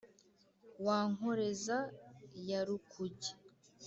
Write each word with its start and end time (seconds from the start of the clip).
wa 0.85 0.99
nkoreza 1.11 1.77
ya 2.49 2.59
rukuge, 2.67 3.31